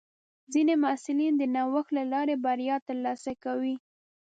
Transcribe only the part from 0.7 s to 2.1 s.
محصلین د نوښت له